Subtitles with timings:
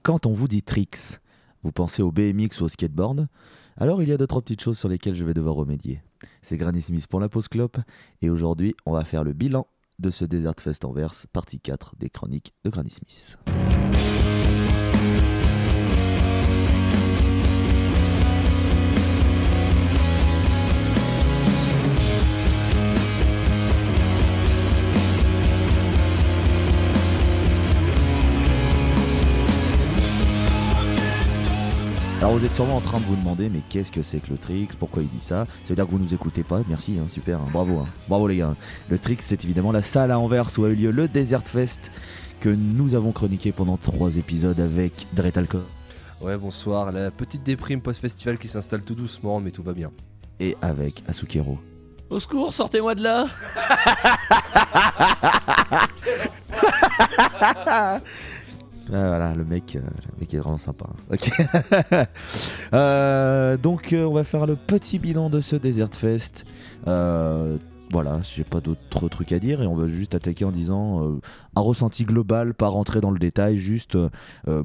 [0.00, 1.20] Quand on vous dit tricks,
[1.62, 3.28] vous pensez au BMX ou au skateboard,
[3.76, 6.02] alors il y a d'autres petites choses sur lesquelles je vais devoir remédier.
[6.42, 7.78] C'est Granny Smith pour la pause clope,
[8.20, 9.66] et aujourd'hui on va faire le bilan
[9.98, 13.38] de ce Desert Fest Anvers, partie 4 des chroniques de Granny Smith.
[32.22, 34.38] Alors vous êtes sûrement en train de vous demander mais qu'est-ce que c'est que le
[34.38, 34.68] Trix?
[34.78, 35.44] Pourquoi il dit ça?
[35.64, 36.60] Ça veut dire que vous nous écoutez pas?
[36.68, 37.88] Merci, hein, super, hein, bravo, hein.
[38.06, 38.54] bravo les gars.
[38.88, 41.90] Le Trix c'est évidemment la salle à Anvers où a eu lieu le Desert Fest
[42.38, 45.62] que nous avons chroniqué pendant trois épisodes avec Dretalco.
[46.20, 49.90] Ouais bonsoir, la petite déprime post-festival qui s'installe tout doucement mais tout va bien.
[50.38, 51.58] Et avec Asukero.
[52.08, 53.26] Au secours, sortez-moi de là
[58.92, 60.86] Voilà, le mec, euh, le mec est vraiment sympa.
[61.10, 61.30] Ok.
[62.74, 66.46] Euh, donc, euh, on va faire le petit bilan de ce Desert Fest.
[66.86, 71.20] Voilà, j'ai pas d'autres trucs à dire et on va juste attaquer en disant
[71.54, 73.98] un ressenti global, pas rentrer dans le détail, juste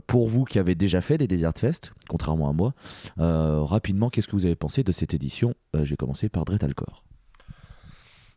[0.08, 2.74] pour vous qui avez déjà fait des Desert Fest, contrairement à moi,
[3.18, 5.56] rapidement, qu'est-ce que vous avez pensé de cette édition?
[5.84, 7.07] J'ai commencé par Dretalcore.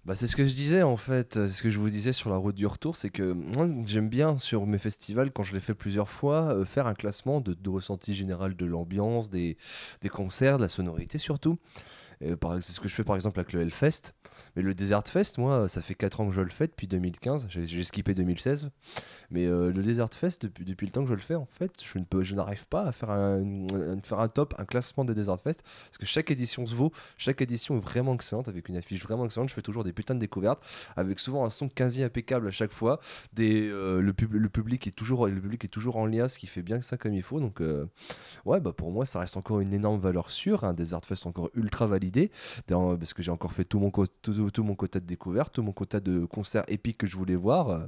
[0.07, 2.37] Bah c'est ce que je disais en fait, ce que je vous disais sur la
[2.37, 3.37] route du retour, c'est que
[3.85, 7.43] j'aime bien sur mes festivals, quand je l'ai fait plusieurs fois, euh, faire un classement
[7.43, 9.57] de, ressenti général de l'ambiance, des
[10.11, 11.59] concerts, de la sonorité surtout.
[12.21, 14.13] C'est ce que je fais par exemple avec le Hellfest.
[14.57, 17.47] Mais le Desert Fest, moi, ça fait 4 ans que je le fais depuis 2015.
[17.51, 18.71] J'ai skippé 2016.
[19.31, 21.73] Mais euh, le Desert Fest, depuis, depuis le temps que je le fais, en fait,
[21.83, 25.05] je ne peux- je n'arrive pas à faire un, un- faire un top, un classement
[25.05, 25.63] des Desert Fest.
[25.63, 26.91] Parce que chaque édition se vaut.
[27.17, 29.49] Chaque édition est vraiment excellente, avec une affiche vraiment excellente.
[29.49, 30.63] Je fais toujours des putains de découvertes,
[30.97, 32.99] avec souvent un son quasi impeccable à chaque fois.
[33.33, 36.47] Des, euh, le, pub- le, public est toujours, le public est toujours en liasse, qui
[36.47, 37.41] fait bien ça comme il faut.
[37.41, 37.87] Donc, euh,
[38.45, 40.65] ouais, bah pour moi, ça reste encore une énorme valeur sûre.
[40.65, 42.10] Un Desert Fest encore ultra validé.
[42.69, 45.73] Parce que j'ai encore fait tout mon, tout, tout- mon quota de découvertes, tout mon
[45.73, 47.69] quota de concerts épiques que je voulais voir.
[47.71, 47.79] euh,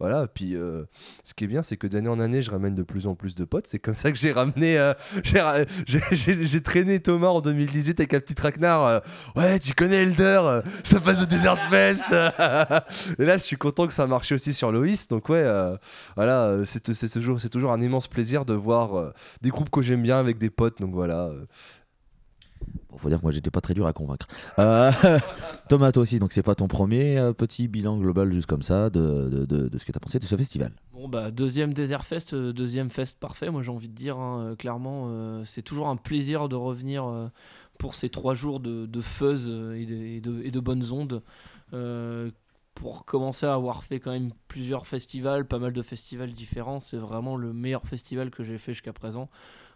[0.00, 0.84] voilà, puis euh,
[1.24, 3.34] ce qui est bien, c'est que d'année en année, je ramène de plus en plus
[3.34, 3.66] de potes.
[3.66, 4.78] C'est comme ça que j'ai ramené.
[4.78, 9.02] euh, j'ai ra- j'ai- j'ai j'ai traîné Thomas en 2018 avec un petit traquenard.
[9.36, 12.04] ouais, tu connais Elder, ça passe au Desert Fest.
[13.18, 15.08] Et là, je suis content que ça a marché aussi sur Loïs.
[15.08, 15.44] Donc, ouais,
[16.16, 19.12] voilà, c'est toujours, toujours un immense plaisir de voir
[19.42, 20.80] des groupes que j'aime bien avec des potes.
[20.80, 21.30] Donc, voilà.
[22.90, 24.26] Bon, faut dire que moi j'étais pas très dur à convaincre.
[24.58, 24.90] Euh,
[25.68, 28.88] Thomas, toi aussi, donc c'est pas ton premier euh, petit bilan global juste comme ça
[28.90, 30.72] de, de, ce que t'as pensé de ce festival?
[30.92, 33.50] Bon bah deuxième Desert Fest, euh, deuxième fest parfait.
[33.50, 35.10] Moi j'ai envie de dire hein, euh, clairement,
[35.44, 37.30] c'est toujours un plaisir de revenir
[37.78, 41.22] pour ces trois jours de, de fuzz et de, bonnes ondes.
[42.74, 46.96] Pour commencer à avoir fait quand même plusieurs festivals, pas mal de festivals différents, c'est
[46.96, 49.28] vraiment le meilleur festival que j'ai fait jusqu'à présent,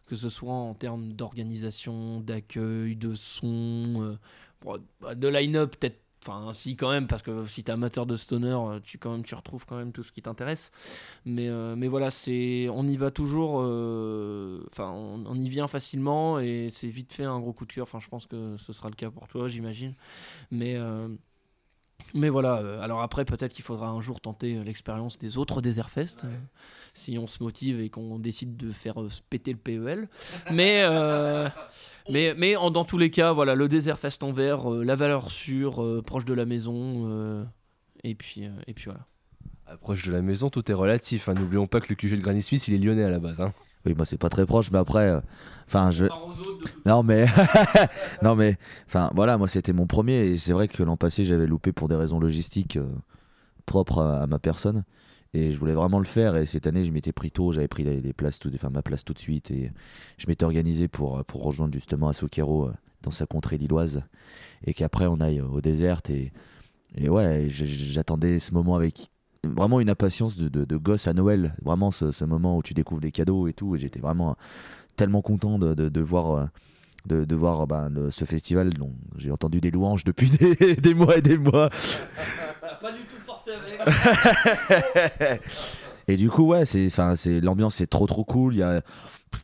[0.06, 4.18] que ce soit en termes d'organisation, d'accueil, de son,
[4.64, 6.00] euh, bah, de line-up peut-être.
[6.24, 9.24] Enfin, si quand même, parce que si t'es amateur de stoner, euh, tu quand même
[9.24, 10.70] tu retrouves quand même tout ce qui t'intéresse.
[11.24, 13.56] Mais, euh, mais voilà, c'est, on y va toujours,
[14.70, 17.84] enfin, on, on y vient facilement et c'est vite fait un gros coup de cœur.
[17.84, 19.94] Enfin, je pense que ce sera le cas pour toi, j'imagine.
[20.52, 20.76] Mais,
[22.14, 25.60] mais voilà, euh, alors après, peut-être qu'il faudra un jour tenter euh, l'expérience des autres
[25.60, 26.28] Desert Fest, euh,
[26.94, 30.08] si on se motive et qu'on décide de faire euh, se péter le PEL.
[30.50, 31.48] Mais, euh,
[32.10, 34.94] mais, mais en- dans tous les cas, voilà, le Desert Fest en vert, euh, la
[34.96, 37.44] valeur sûre, euh, proche de la maison, euh,
[38.04, 39.06] et, puis, euh, et puis voilà.
[39.80, 41.28] Proche de la maison, tout est relatif.
[41.30, 41.34] hein.
[41.34, 43.40] N'oublions pas que le QG de Granny Smith, il est lyonnais à la base.
[43.40, 43.54] hein.
[43.86, 45.20] Oui, moi c'est pas très proche, mais après, euh,
[45.66, 46.06] enfin je.
[46.86, 47.26] Non mais,
[48.22, 48.56] non mais,
[48.86, 51.88] enfin voilà, moi c'était mon premier et c'est vrai que l'an passé j'avais loupé pour
[51.88, 52.88] des raisons logistiques euh,
[53.66, 54.84] propres à, à ma personne
[55.34, 57.84] et je voulais vraiment le faire et cette année je m'étais pris tôt, j'avais pris
[57.84, 59.72] les, les places, tout, enfin ma place tout de suite et
[60.18, 62.72] je m'étais organisé pour euh, pour rejoindre justement Asokero euh,
[63.02, 64.02] dans sa contrée lilloise
[64.64, 66.32] et qu'après on aille au désert et
[66.96, 69.08] et ouais j'attendais ce moment avec
[69.44, 72.74] vraiment une impatience de, de, de gosse à Noël, vraiment ce, ce moment où tu
[72.74, 74.36] découvres des cadeaux et tout et j'étais vraiment
[74.96, 76.44] tellement content de, de, voir euh,
[77.06, 80.94] de, de voir bah, le- ce festival dont j'ai entendu des louanges depuis des, des
[80.94, 81.70] mois et des mois.
[82.80, 85.40] Pas du tout forcé avec.
[86.08, 88.54] Et du coup, ouais, c'est, enfin, c'est l'ambiance, c'est trop trop cool.
[88.54, 88.82] Il y a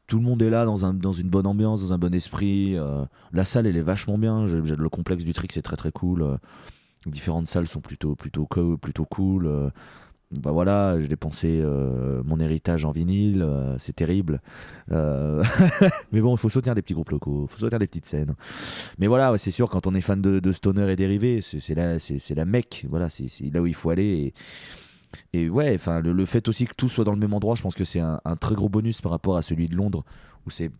[0.08, 2.76] tout le monde est là dans, un, dans une bonne ambiance, dans un bon esprit.
[2.76, 4.46] euh, la salle, elle est vachement bien.
[4.49, 6.38] J'ai- le complexe du Trick, c'est très très cool.
[7.08, 9.46] Différentes salles sont plutôt plutôt co- plutôt cool.
[9.46, 9.70] euh,
[10.31, 10.96] bah voilà,
[11.44, 14.40] euh, mon héritage en vinyle, euh, c'est terrible.
[16.12, 18.34] Mais bon, il faut soutenir des petits groupes locaux, il faut soutenir des petites scènes.
[18.99, 22.34] Mais voilà, c'est sûr, quand on est fan de, stoner et dérivés, c'est la, c'est
[22.34, 22.44] la
[22.88, 24.34] voilà, c'est là où il faut aller.
[25.32, 27.75] et ouais, enfin le, fait aussi que tout soit dans le même endroit, je pense
[27.75, 30.05] que c'est un, très gros bonus par rapport à celui de Londres
[30.46, 30.70] où c'est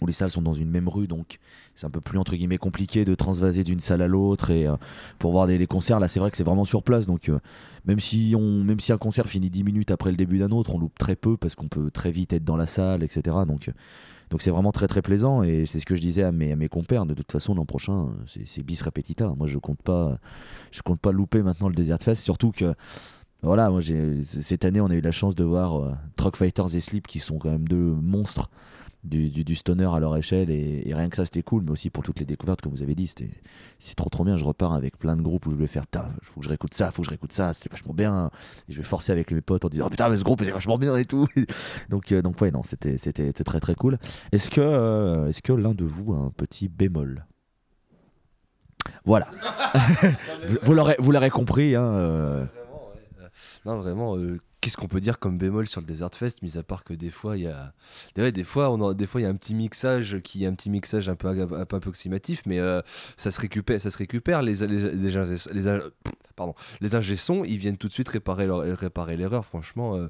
[0.00, 1.38] où les salles sont dans une même rue, donc
[1.74, 4.76] c'est un peu plus entre guillemets compliqué de transvaser d'une salle à l'autre et euh,
[5.18, 6.00] pour voir des, concerts.
[6.00, 7.38] Là, c'est vrai que c'est vraiment sur place, donc euh,
[7.84, 10.74] même si on, même si un concert finit 10 minutes après le début d'un autre,
[10.74, 13.36] on loupe très peu parce qu'on peut très vite être dans la salle, etc.
[13.46, 13.70] Donc
[14.30, 16.56] donc c'est vraiment très très plaisant et c'est ce que je disais à mes, à
[16.56, 17.06] mes compères.
[17.06, 19.32] De toute façon, l'an prochain, c'est bis repetita.
[19.36, 20.18] Moi, je compte pas,
[20.70, 22.74] je compte pas louper maintenant le Desert Fest, surtout que
[23.42, 23.80] voilà, moi
[24.24, 27.20] cette année on a eu la chance de voir euh, Truck Fighters et Sleep qui
[27.20, 28.50] sont quand même deux monstres
[29.08, 32.20] du, stoner à leur échelle et, rien que ça c'était cool mais aussi pour toutes
[32.20, 33.30] les découvertes comme vous avez dit c'était
[33.78, 34.36] c'est trop trop bien.
[34.36, 36.74] Je repars avec plein de groupes où je vais faire il faut que je réécoute
[36.74, 38.30] ça faut que je réécoute ça c'était vachement bien.
[38.68, 40.50] Et je vais forcer avec mes potes en disant oh, putain mais ce groupe est
[40.50, 41.26] vachement bien et tout.
[41.88, 43.98] Donc euh, donc ouais non c'était c'était très très cool.
[44.32, 47.24] Est-ce que euh, est-ce que l'un de vous a un petit bémol?
[49.04, 49.28] Voilà.
[50.62, 52.48] Vous l'aurez vous l'aurez compris hein,
[53.64, 56.62] non, vraiment, euh, qu'est-ce qu'on peut dire comme bémol sur le Desert Fest, mis à
[56.62, 57.72] part que des fois, il y a.
[58.16, 60.70] des fois, on des fois, il y a un petit mixage qui est un petit
[60.70, 62.82] mixage un peu, approximatif, mais euh,
[63.16, 64.42] ça, se récupère, ça se récupère.
[64.42, 65.08] Les, les, les,
[67.44, 69.44] ils viennent tout de suite réparer l'erreur.
[69.44, 70.08] Franchement, euh,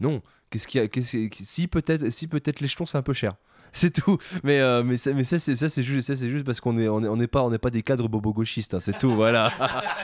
[0.00, 0.22] non.
[0.50, 0.88] Qu'est-ce qu'il a
[1.32, 3.32] Si peut-être si peut les jetons, c'est un peu cher
[3.74, 4.18] c'est tout.
[4.44, 8.98] Mais, euh, mais, ça, c'est, juste, parce qu'on n'est pas des cadres bobo-gauchistes, hein, c'est
[8.98, 9.50] tout, voilà.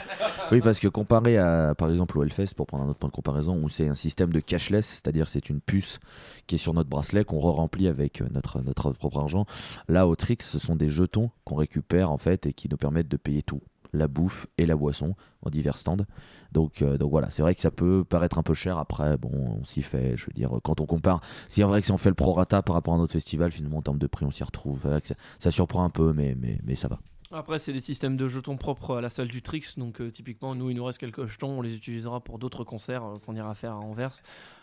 [0.53, 3.15] oui, parce que comparé à, par exemple, au Hellfest, pour prendre un autre point de
[3.15, 6.01] comparaison, où c'est un système de cashless, c'est-à-dire c'est une puce
[6.47, 9.45] qui est sur notre bracelet qu'on re-remplit avec euh, notre, notre propre argent.
[9.89, 13.09] Là, au Trix, ce sont des jetons qu'on récupère en fait et qui nous permettent
[13.09, 13.61] de payer tout
[13.93, 16.05] la bouffe et la boisson en divers stands.
[16.53, 18.79] Donc, euh, donc voilà, c'est vrai que ça peut paraître un peu cher.
[18.79, 20.17] Après, bon, on s'y fait.
[20.17, 22.75] Je veux dire, quand on compare, c'est vrai que si on fait le prorata par
[22.75, 24.83] rapport à notre festival, finalement en termes de prix, on s'y retrouve.
[25.05, 26.99] Ça, ça, surprend un peu, mais, mais, mais ça va.
[27.31, 29.75] Après, c'est des systèmes de jetons propres à la salle du Trix.
[29.77, 31.59] Donc, euh, typiquement, nous, il nous reste quelques jetons.
[31.59, 34.13] On les utilisera pour d'autres concerts euh, qu'on ira faire à Anvers.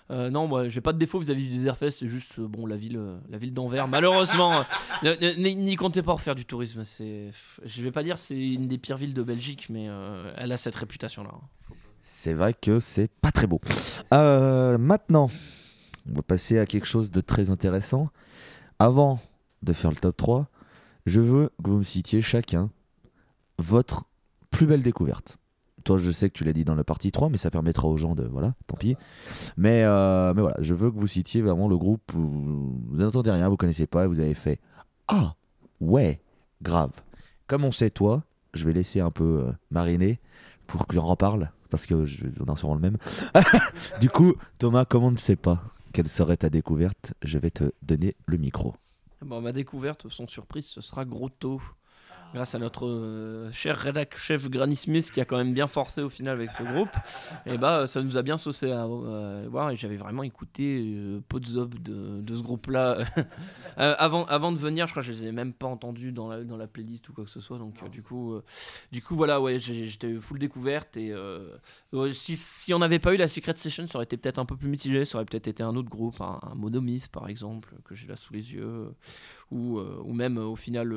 [0.09, 1.91] Euh, non, moi, j'ai pas de défaut vis-à-vis du Desertfest.
[1.91, 3.87] C'est juste, bon, la ville, la ville d'Anvers.
[3.87, 4.63] Malheureusement,
[5.03, 6.83] n'y comptez pas refaire du tourisme.
[6.85, 7.29] C'est,
[7.63, 9.87] je vais pas dire c'est une des pires villes de Belgique, mais
[10.35, 11.31] elle a cette réputation-là.
[12.01, 13.61] C'est vrai que c'est pas très beau.
[14.11, 15.29] maintenant,
[16.09, 18.09] on va passer à quelque chose de très intéressant.
[18.77, 19.19] Avant
[19.63, 20.47] de faire le top 3,
[21.05, 22.69] je veux que vous me citiez chacun
[23.57, 24.05] votre
[24.51, 25.37] plus belle découverte.
[25.83, 27.97] Toi, je sais que tu l'as dit dans la partie 3, mais ça permettra aux
[27.97, 28.23] gens de.
[28.23, 28.95] Voilà, tant pis.
[29.55, 33.29] Mais, euh, mais voilà, je veux que vous citiez vraiment le groupe où vous n'entendez
[33.29, 34.59] rien, vous connaissez pas, et vous avez fait
[35.07, 35.35] Ah,
[35.79, 36.21] ouais,
[36.63, 36.91] grave.
[37.45, 38.23] Comme on sait, toi,
[38.55, 40.19] je vais laisser un peu euh, mariner
[40.65, 42.05] pour que j'en reparle, parce que
[42.39, 42.97] on en sera le même.
[44.01, 45.61] du coup, Thomas, comme on ne sait pas
[45.93, 48.73] quelle serait ta découverte, je vais te donner le micro.
[49.21, 51.61] Ma découverte, sans surprise, ce sera Grotto
[52.35, 56.01] grâce à notre euh, cher rédac chef Granny Smith qui a quand même bien forcé
[56.01, 56.89] au final avec ce groupe,
[57.45, 59.71] et bah ça nous a bien saucé à, voir.
[59.71, 63.25] Et j'avais vraiment écouté euh, de, de ce groupe-là euh,
[63.97, 64.85] avant, avant de venir.
[64.85, 67.13] Je crois que je les ai même pas entendus dans la, dans la playlist ou
[67.13, 67.57] quoi que ce soit.
[67.57, 68.35] Donc du coup,
[68.91, 71.13] du coup voilà, ouais, j'étais full découverte et
[72.11, 74.57] si, si on n'avait pas eu la Secret Session, ça aurait été peut-être un peu
[74.57, 75.05] plus mitigé.
[75.05, 78.17] Ça aurait peut-être été un autre groupe, un, un Monomys par exemple que j'ai là
[78.17, 78.93] sous les yeux,
[79.51, 80.93] ou, ou même au final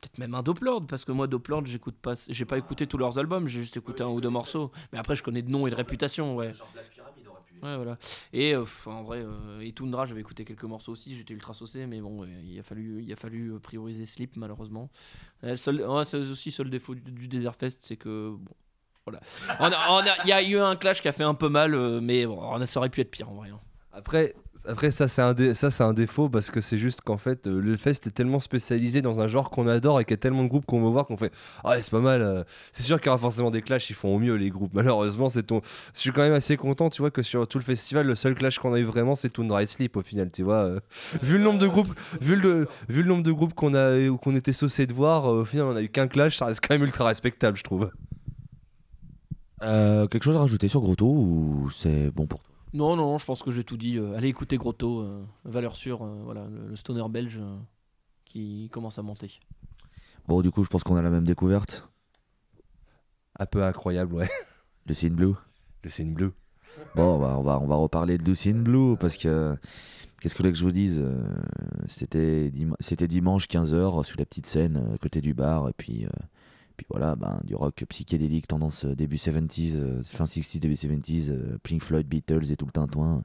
[0.00, 3.18] peut-être même un Doplord parce que moi Doplord j'écoute pas j'ai pas écouté tous leurs
[3.18, 5.70] albums j'ai juste écouté un ou deux morceaux mais après je connais de nom et
[5.70, 6.52] de réputation ouais
[7.62, 7.98] Ouais, voilà.
[8.32, 11.86] Et euh, en vrai, euh, et Tundra, j'avais écouté quelques morceaux aussi, j'étais ultra saucé,
[11.86, 14.90] mais bon, il a fallu, il a fallu euh, prioriser Sleep malheureusement.
[15.42, 18.54] c'est aussi seul défaut du, Desert Fest, c'est que bon,
[19.06, 19.20] voilà.
[20.24, 22.80] Il y a eu un clash qui a fait un peu mal, mais bon, ça
[22.80, 23.50] aurait pu être pire en vrai.
[23.50, 23.60] Hein.
[23.98, 27.48] Après, après, ça, c'est un, ça, c'est un défaut parce que c'est juste qu'en fait,
[27.48, 30.18] euh, le fest est tellement spécialisé dans un genre qu'on adore et qu'il y a
[30.18, 31.32] tellement de groupes qu'on veut voir qu'on fait
[31.64, 32.22] Ah, c'est pas mal.
[32.22, 32.44] Euh.
[32.70, 34.72] C'est sûr qu'il y aura forcément des clashs, ils font au mieux les groupes.
[34.72, 35.62] Malheureusement, c'est ton.
[35.94, 38.36] Je suis quand même assez content, tu vois, que sur tout le festival, le seul
[38.36, 40.62] clash qu'on a eu vraiment, c'est Tundra et Sleep au final, tu vois.
[40.62, 40.80] Euh.
[41.22, 44.36] vu le nombre de groupes, vu le, vu le nombre de groupes qu'on a, qu'on
[44.36, 46.84] était saucé de voir, au final, on a eu qu'un clash, ça reste quand même
[46.84, 47.90] ultra respectable, je trouve.
[49.60, 52.57] quelque chose à rajouter sur Grotto ou c'est bon pour toi?
[52.74, 53.96] Non, non, je pense que j'ai tout dit.
[53.96, 57.40] Euh, allez écouter Grotto, euh, valeur sûre, euh, voilà, le, stoner belge
[58.24, 59.40] qui commence à monter.
[60.26, 61.88] Bon, du coup, je pense qu'on a la même découverte.
[63.38, 64.28] Un peu incroyable, ouais.
[64.86, 65.34] Lucy Blue.
[65.82, 66.32] Lucy Blue.
[66.94, 69.56] Bon, bah, on, va, on va reparler de Lucy Blue parce que.
[70.20, 71.00] Qu'est-ce que vous voulez que je vous dise
[71.86, 72.50] C'était
[73.06, 76.08] dimanche 15h sous la petite scène à côté du bar et puis
[76.78, 81.28] puis voilà, ben, du rock psychédélique, tendance euh, début 70s, euh, fin 60s, début 70s,
[81.28, 83.24] euh, Pink Floyd, Beatles et tout le tintouin,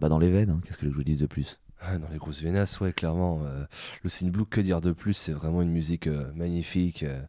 [0.00, 0.60] bah dans les veines, hein.
[0.64, 1.58] qu'est-ce que je vous dise de plus?
[1.98, 3.40] Dans les grosses Vénas, ouais, clairement.
[3.44, 3.64] Euh,
[4.02, 5.14] le Sin Blue, que dire de plus?
[5.14, 7.02] C'est vraiment une musique euh, magnifique.
[7.02, 7.20] Euh.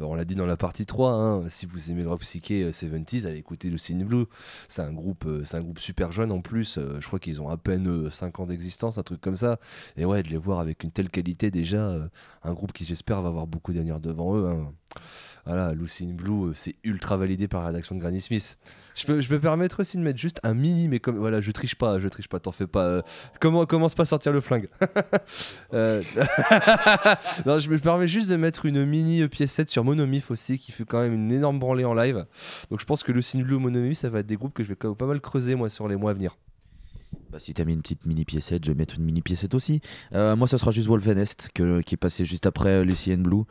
[0.00, 3.26] on l'a dit dans la partie 3, hein, si vous aimez le rock psyché 70s,
[3.26, 4.26] allez écouter le Sin Blue.
[4.68, 6.78] C'est un, groupe, un groupe super jeune en plus.
[6.78, 9.58] je crois qu'ils ont à peine 5 ans d'existence, un truc comme ça.
[9.96, 11.96] Et ouais, de les voir avec une telle qualité déjà,
[12.42, 14.48] un groupe qui j'espère va avoir beaucoup d'avenir devant eux.
[14.48, 14.72] Hein.
[15.46, 18.58] Voilà, Lucy in Blue, c'est ultra validé par la rédaction de Granny Smith.
[19.00, 21.50] Je peux, je me permettre aussi de mettre juste un mini, mais comme voilà, je
[21.52, 23.02] triche pas, je triche pas, t'en fais pas.
[23.40, 24.68] comment commence pas à sortir le flingue?
[25.72, 26.02] Euh,
[27.46, 30.72] non, je me permets juste de mettre une mini pièce 7 sur Monomyth aussi, qui
[30.72, 32.24] fait quand même une énorme branlée en live.
[32.70, 34.74] Donc je pense que in Blue, Monomyth, ça va être des groupes que je vais
[34.74, 36.36] pas mal creuser moi sur les mois à venir.
[37.30, 39.80] Bah, si t'as mis une petite mini piécette, je vais mettre une mini piécette aussi.
[40.14, 43.44] Euh, moi, ça sera juste Wolfenest qui est passé juste après Lucien Blue.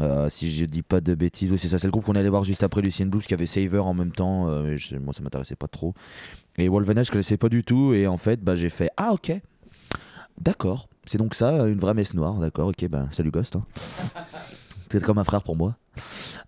[0.00, 2.42] Euh, si je dis pas de bêtises, c'est ça, c'est le groupe qu'on allait voir
[2.42, 4.48] juste après Lucien Blue, parce qu'il y avait Saver en même temps.
[4.48, 5.94] Euh, moi, ça m'intéressait pas trop.
[6.56, 7.94] Et Wolfenest, je connaissais pas du tout.
[7.94, 9.32] Et en fait, bah, j'ai fait Ah, ok,
[10.40, 10.88] d'accord.
[11.06, 13.56] C'est donc ça, une vraie messe noire, d'accord, ok, bah, salut Ghost.
[13.56, 13.64] Hein.
[14.90, 15.76] C'est comme un frère pour moi.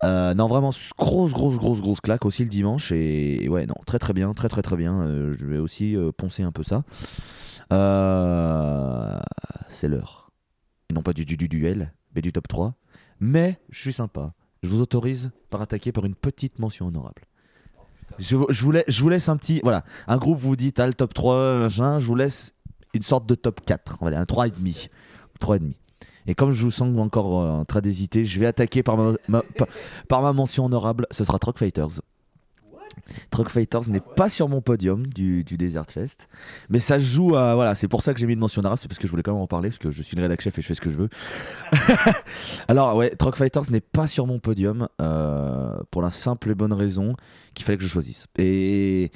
[0.04, 2.92] Euh, non, vraiment, grosse, grosse, grosse, grosse claque aussi le dimanche.
[2.92, 5.00] Et, ouais, non, très, très bien, très, très, très bien.
[5.00, 6.84] Euh, je vais aussi euh, poncer un peu ça.
[9.70, 10.30] c'est l'heure.
[10.88, 12.74] Et non pas du, du, duel, mais du top 3.
[13.20, 14.34] Mais je suis sympa.
[14.62, 17.22] Je vous autorise par attaquer par une petite mention honorable.
[18.18, 19.60] Je, vous je vous laisse un petit.
[19.62, 22.54] Voilà, un groupe vous dit, t'as le top 3, machin, je vous laisse
[22.94, 23.98] une sorte de top 4.
[24.00, 24.88] Voilà, un 3,5.
[25.40, 25.74] 3,5.
[26.26, 28.96] Et comme je vous sens encore euh, en train d'hésiter, je vais attaquer par
[29.28, 31.06] ma, mention honorable.
[31.10, 32.00] Ce sera Truck Fighters.
[33.30, 36.28] Truck Fighters n'est pas sur mon podium du, du, Desert Fest,
[36.70, 38.88] mais ça joue à voilà, c'est pour ça que j'ai mis une mention honorable, c'est
[38.88, 40.58] parce que je voulais quand même en parler parce que je suis le rédac chef
[40.58, 41.08] et je fais ce que je veux.
[42.68, 46.72] Alors ouais, Truck Fighters n'est pas sur mon podium euh, pour la simple et bonne
[46.72, 47.14] raison
[47.54, 48.26] qu'il fallait que je choisisse.
[48.38, 49.12] Et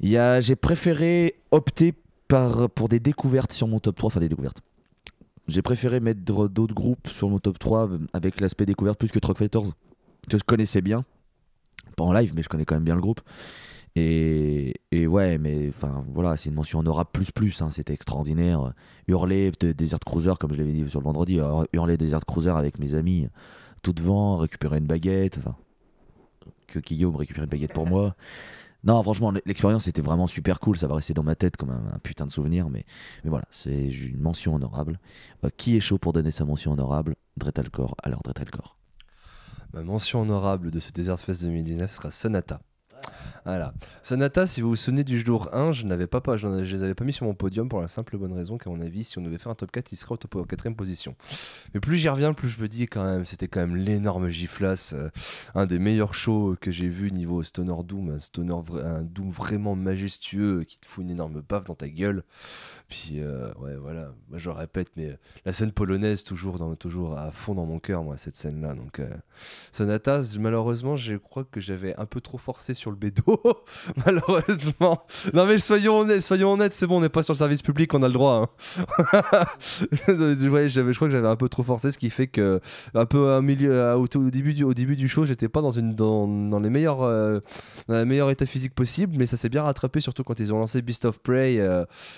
[0.00, 1.94] il j'ai préféré opter
[2.74, 4.60] pour des découvertes sur mon top 3, enfin des découvertes
[5.48, 9.18] j'ai préféré mettre d'autres groupes sur mon top 3 euh, avec l'aspect découverte plus que
[9.18, 9.72] Truck Fighters,
[10.28, 11.04] que je connaissais bien.
[11.96, 13.20] Pas en live, mais je connais quand même bien le groupe.
[13.96, 18.72] Et, ouais, mais enfin voilà, c'est une mention honorable plus plus, hein, c'était extraordinaire.
[19.08, 21.40] Hurler de Desert Cruiser, comme je l'avais dit sur le vendredi,
[21.72, 23.26] hurler Desert Cruiser avec mes amis,
[23.82, 25.56] tout devant, récupérer une baguette, enfin,
[26.68, 28.14] que Guillaume récupère une baguette pour moi.
[28.84, 30.78] Non, franchement, l'expérience était vraiment super cool.
[30.78, 32.68] Ça va rester dans ma tête comme un, putain de souvenir.
[32.70, 32.84] Mais,
[33.24, 35.00] mais voilà, c'est une mention honorable.
[35.44, 37.16] Euh, qui est chaud pour donner sa mention honorable?
[37.36, 37.96] Dretalcore.
[38.02, 38.76] Alors, Dretalcore.
[39.72, 42.60] Ma mention honorable de ce Desert Fest 2019 sera Sonata.
[43.44, 43.72] Voilà.
[44.02, 46.94] Sonata, si vous vous souvenez du jour 1, je n'avais pas, pas, je les avais
[46.94, 49.22] pas mis sur mon podium pour la simple bonne raison qu'à mon avis, si on
[49.22, 51.14] devait faire un top 4, il serait au top 4 position.
[51.72, 54.92] Mais plus j'y reviens, plus je me dis quand même, c'était quand même l'énorme giflas,
[54.92, 55.08] euh,
[55.54, 59.74] un des meilleurs shows que j'ai vu niveau Stoner Doom, un Stoner un Doom vraiment
[59.74, 62.24] majestueux qui te fout une énorme baffe dans ta gueule.
[62.88, 67.30] Puis euh, ouais, voilà, moi, je répète, mais la scène polonaise toujours dans, toujours à
[67.32, 68.74] fond dans mon cœur, moi cette scène-là.
[68.74, 69.08] Donc euh,
[69.72, 73.40] Sonata, malheureusement, je crois que j'avais un peu trop forcé sur le bédo,
[74.06, 75.02] malheureusement.
[75.32, 77.92] Non mais soyons honnêtes, soyons honnêtes, c'est bon, on n'est pas sur le service public,
[77.94, 78.48] on a le droit.
[78.68, 78.88] Hein.
[80.08, 82.60] ouais, je crois que j'avais un peu trop forcé, ce qui fait que
[82.94, 84.54] un peu milieu, au, début
[84.96, 87.40] du, show, j'étais pas dans une dans, dans les meilleurs euh,
[87.88, 90.58] dans le meilleur état physique possible, mais ça s'est bien rattrapé, surtout quand ils ont
[90.58, 91.60] lancé Beast of Prey,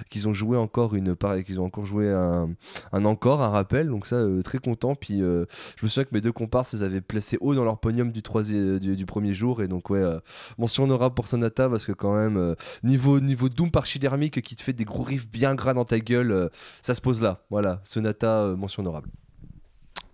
[0.09, 4.17] qu'ils ont joué encore une qu'ils ont encore joué un, encore un rappel donc ça
[4.17, 5.45] euh, très content puis euh,
[5.77, 8.23] je me souviens que mes deux comparses ils avaient placé haut dans leur podium du,
[9.07, 10.19] premier jour et donc ouais euh,
[10.61, 14.73] mention honorable pour Sonata parce que quand même niveau niveau Doom pachydermique qui te fait
[14.73, 16.51] des gros riffs bien gras dans ta gueule
[16.83, 17.43] ça se pose là.
[17.51, 19.09] Voilà Sonata mention honorable.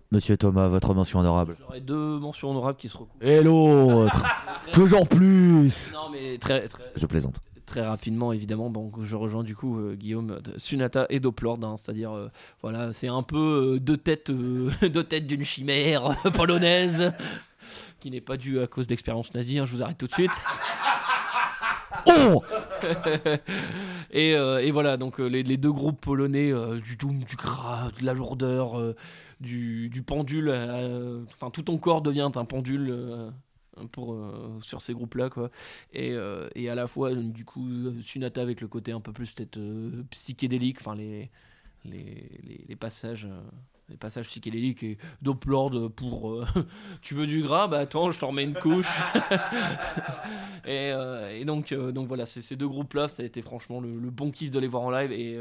[0.09, 1.57] Monsieur Thomas, votre mention honorable.
[1.59, 3.21] J'aurais deux mentions honorables qui se recoupent.
[3.21, 4.23] Et l'autre.
[4.71, 5.91] Toujours plus.
[5.93, 6.83] Non mais très, très...
[6.95, 7.41] Je plaisante.
[7.65, 12.13] très rapidement, évidemment, bon, je rejoins du coup euh, Guillaume, Sunata et Doplord, hein, c'est-à-dire,
[12.13, 12.29] euh,
[12.61, 14.31] voilà, c'est un peu euh, deux têtes,
[14.81, 17.11] deux têtes d'une chimère polonaise,
[17.99, 20.31] qui n'est pas due à cause d'expérience nazie, hein, je vous arrête tout de suite.
[22.07, 22.43] Oh
[24.11, 28.81] et, et, voilà, donc les, deux groupes polonais, du doom, du gras, de la lourdeur,
[29.39, 30.49] du, du, pendule,
[31.25, 33.31] enfin tout ton corps devient un pendule
[33.85, 35.29] pour, euh, sur ces groupes-là.
[35.29, 35.51] quoi
[35.93, 37.67] et, euh, et, à la fois, du coup,
[38.01, 41.29] Sunata avec le côté un peu plus peut-être euh, psychédélique, enfin les,
[41.85, 43.27] les, les, passages
[43.89, 46.45] les passages psychédéliques et Doplord pour euh,
[47.01, 48.89] tu veux du gras bah attends je t'en remets une couche.
[50.65, 53.79] Et, euh, et, donc euh, donc voilà ces deux groupes là ça a été franchement
[53.79, 55.13] le, bon kiff de les voir en live.
[55.13, 55.39] Et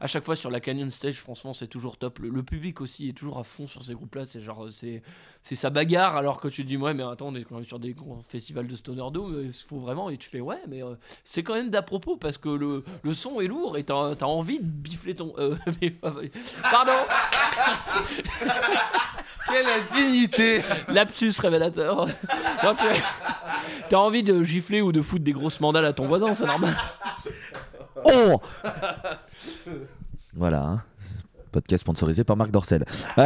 [0.00, 2.20] à chaque fois sur la Canyon Stage franchement c'est toujours top.
[2.20, 5.02] Le, public aussi est toujours à fond sur ces groupes là c'est genre c'est
[5.42, 7.64] c'est sa bagarre alors que tu te dis ouais mais attends on est quand même
[7.64, 7.94] sur des
[8.28, 10.82] festivals de stoner doom il faut vraiment et tu fais ouais mais
[11.24, 14.24] c'est quand même d'à propos parce que le, le son est lourd et t'as as
[14.24, 15.32] envie de bifler ton
[16.70, 16.92] pardon
[19.48, 22.06] Quelle indignité Lapsus révélateur.
[23.88, 26.74] T'as envie de gifler ou de foutre des grosses mandales à ton voisin, c'est normal.
[28.06, 28.40] Oh
[30.34, 30.84] Voilà.
[31.52, 32.84] Podcast sponsorisé par Marc Dorcel.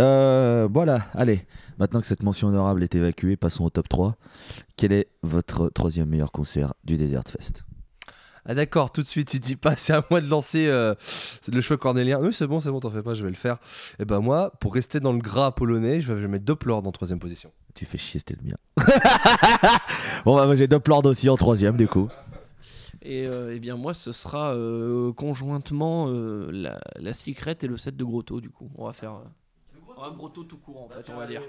[0.00, 1.46] Euh, voilà, allez.
[1.78, 4.16] Maintenant que cette mention honorable est évacuée, passons au top 3.
[4.76, 7.62] Quel est votre troisième meilleur concert du Desert Fest?
[8.46, 10.94] Ah d'accord, tout de suite, il dit pas, c'est à moi de lancer euh,
[11.50, 12.18] le choix cornélien.
[12.20, 13.54] Oui, c'est bon, c'est bon, t'en fais pas, je vais le faire.
[13.54, 16.82] Et eh ben moi, pour rester dans le gras polonais, je vais, mettre Doppler en
[16.92, 17.50] troisième position.
[17.74, 18.56] Tu fais chier, c'était le mien.
[20.26, 22.08] bon, bah, j'ai Doppler aussi en troisième, du coup.
[23.04, 27.96] Et euh, eh bien moi, ce sera euh, conjointement la, la Secret et le set
[27.96, 28.70] de Grotto, du coup.
[28.76, 29.20] On va faire...
[30.02, 31.42] un Grotto tout court, en fait, on va dire.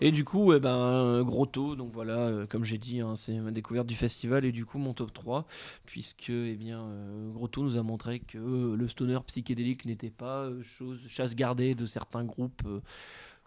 [0.00, 3.50] Et du coup, eh ben, Grotto, donc voilà, euh, comme j'ai dit, hein, c'est ma
[3.50, 5.44] découverte du festival et du coup mon top 3,
[5.86, 10.50] puisque eh bien, euh, Grotto nous a montré que euh, le stoner psychédélique n'était pas
[10.62, 12.62] chose chasse gardée de certains groupes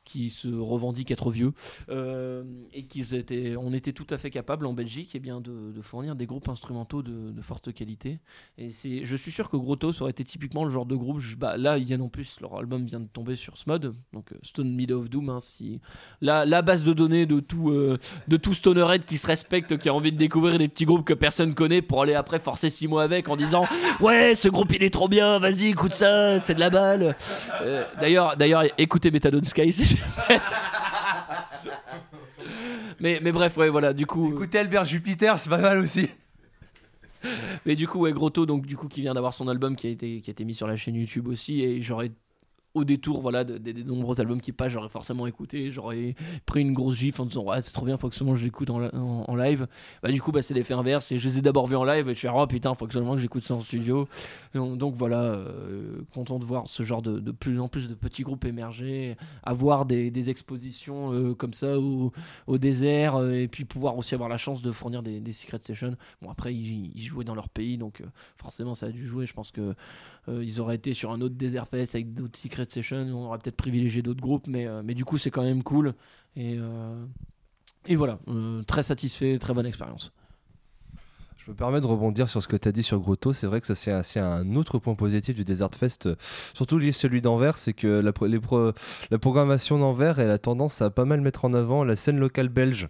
[0.03, 1.53] qui se revendiquent être vieux
[1.89, 2.43] euh,
[2.73, 6.15] et qu'ils étaient, on était tout à fait capable en Belgique eh bien, de, fournir
[6.15, 8.19] des groupes instrumentaux de, forte qualité.
[8.57, 11.21] Et c'est, je suis sûr que Grottos aurait été typiquement le genre de groupe.
[11.37, 14.35] bah, là, ils viennent en plus, leur album vient de tomber sur Smod, donc euh,
[14.43, 15.29] Stone Middle of Doom.
[15.29, 15.79] Hein, si,
[16.21, 19.93] la, base de données de tout, euh, de tout stonerhead qui se respecte, qui a
[19.93, 23.03] envie de découvrir des petits groupes que personne connaît pour aller après forcer six mois
[23.03, 23.65] avec en disant
[23.99, 27.15] Ouais, ce groupe il est trop bien, vas-y, écoute ça, c'est de la balle.
[27.99, 29.71] d'ailleurs, d'ailleurs, écoutez Methadone Sky,
[32.99, 34.31] mais, mais bref, ouais, voilà, du coup.
[34.31, 36.09] Écoutez Albert Jupiter, c'est pas mal aussi.
[37.65, 39.89] Mais du coup, ouais, Grotto, donc du coup, qui vient d'avoir son album qui a
[39.91, 42.11] été qui a été mis sur la chaîne YouTube aussi, et j'aurais
[42.73, 46.95] au détour voilà des nombreux albums qui pas j'aurais forcément écouté j'aurais pris une grosse
[46.95, 49.67] gif en disant ouais c'est trop bien faut que seulement je l'écoute en, en, live.
[50.01, 52.09] Bah du coup bah c'est l'effet inverse et je les ai d'abord vus en live
[52.09, 54.07] et je fais oh putain faut que seulement que j'écoute ça en studio.
[54.53, 58.23] Donc, voilà euh, content de voir ce genre de, de, plus en plus de petits
[58.23, 62.11] groupes émerger avoir des, des expositions euh, comme ça au,
[62.47, 65.95] au désert euh, et puis pouvoir aussi avoir la chance de fournir des, secret sessions.
[66.21, 68.03] Bon après ils, jouaient dans leur pays donc
[68.37, 69.25] forcément ça a dû jouer.
[69.25, 69.73] Je pense que
[70.27, 73.55] ils auraient été sur un autre désert fest avec d'autres secret Session, on aurait peut-être
[73.55, 75.93] privilégié d'autres groupes, mais, euh, mais du coup, c'est quand même cool.
[76.35, 77.05] Et, euh,
[77.87, 80.11] et voilà, euh, très satisfait, très bonne expérience.
[81.37, 83.33] Je me permets de rebondir sur ce que tu as dit sur Grotto.
[83.33, 86.07] C'est vrai que c'est un, autre point positif du Desert Fest,
[86.55, 91.19] surtout lié celui d'Anvers, c'est que la programmation d'Anvers elle a tendance à pas mal
[91.19, 92.89] mettre en avant la scène locale belge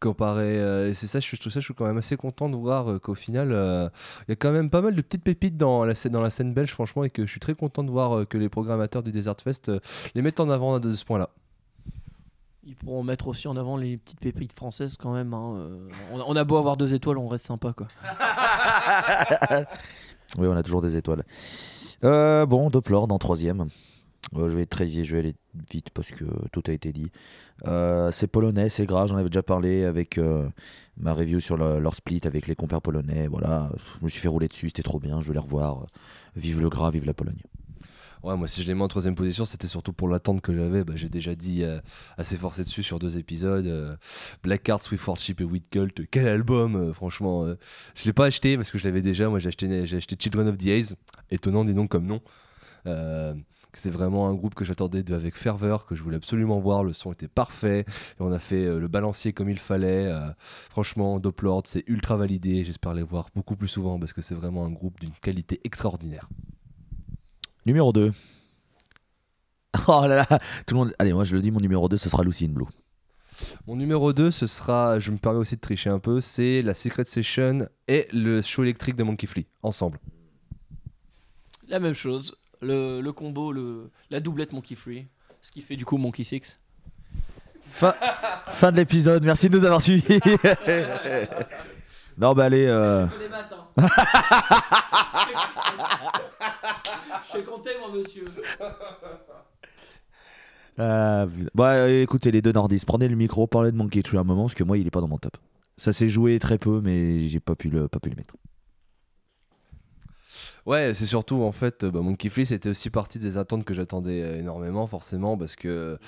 [0.00, 2.56] comparé euh, et c'est ça je trouve ça je suis quand même assez content de
[2.56, 3.88] voir euh, qu'au final euh,
[4.26, 6.30] il y a quand même pas mal de petites pépites dans la scène dans la
[6.30, 9.12] scène belge franchement et que je suis très content de voir que les programmateurs du
[9.12, 9.70] Desert Fest
[10.14, 11.30] les mettent en avant de ce point là
[12.64, 15.32] ils pourront mettre aussi en avant les petites pépites françaises quand même.
[15.34, 15.66] Hein,
[16.12, 17.88] on, a beau avoir deux étoiles, on reste sympa quoi.
[20.38, 21.24] oui, on a toujours des étoiles.
[22.02, 23.66] bon, Doppler dans troisième.
[24.34, 25.34] Je vais être très vieille, je vais aller
[25.70, 27.10] vite parce que tout a été dit.
[27.66, 30.48] Euh, c'est polonais, c'est gras, j'en avais déjà parlé avec euh,
[30.96, 33.26] ma review sur leur split avec les compères polonais.
[33.26, 35.86] Voilà, je me suis fait rouler dessus, c'était trop bien, je vais les revoir.
[36.36, 37.42] Vive le gras, vive la Pologne.
[38.22, 40.84] Ouais, moi si je les mets en troisième position, c'était surtout pour l'attente que j'avais.
[40.84, 41.80] Bah, j'ai déjà dit euh,
[42.18, 43.98] assez forcé dessus sur deux épisodes.
[44.42, 47.46] Black Card, Swift Worship et With Cult, quel album, franchement.
[47.94, 49.28] je l'ai pas acheté parce que je l'avais déjà.
[49.30, 50.96] Moi j'ai acheté, j'ai acheté Children of the Haze,
[51.30, 52.20] étonnant dis donc comme nom
[53.78, 56.84] c'est vraiment un groupe que j'attendais avec ferveur, que je voulais absolument voir.
[56.84, 57.80] Le son était parfait.
[57.80, 60.06] Et on a fait euh, le balancier comme il fallait.
[60.06, 60.30] Euh,
[60.70, 62.64] franchement, Doplord, c'est ultra validé.
[62.64, 66.28] J'espère les voir beaucoup plus souvent parce que c'est vraiment un groupe d'une qualité extraordinaire.
[67.66, 68.12] Numéro 2.
[69.86, 70.92] Oh là là, tout le monde.
[70.98, 72.66] Allez, moi je le dis, mon numéro 2, ce sera Lucy in Blue.
[73.66, 76.74] Mon numéro 2, ce sera, je me permets aussi de tricher un peu, c'est la
[76.74, 80.00] Secret Session et le show électrique de Monkey Flea, ensemble.
[81.68, 85.06] La même chose le, le combo, le, la doublette Monkey Free,
[85.42, 86.60] ce qui fait du coup Monkey Six.
[87.62, 87.94] Fin,
[88.48, 90.18] fin de l'épisode, merci de nous avoir suivis.
[92.18, 92.66] non, bah allez.
[92.66, 93.06] Euh...
[97.22, 98.24] Je suis compté, moi, monsieur.
[100.78, 104.44] Euh, bah écoutez, les deux nordistes, prenez le micro, parlez de Monkey Tree un moment,
[104.44, 105.36] parce que moi, il est pas dans mon top.
[105.76, 108.34] Ça s'est joué très peu, mais j'ai pas pu le, pas pu le mettre.
[110.66, 114.22] Ouais, c'est surtout en fait, bah, Monkey Flea c'était aussi partie des attentes que j'attendais
[114.22, 115.98] euh, énormément, forcément, parce que.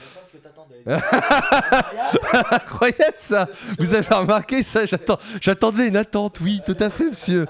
[2.51, 4.83] Incroyable ça Vous avez remarqué ça
[5.41, 7.47] J'attendais une attente, oui, tout à fait, monsieur.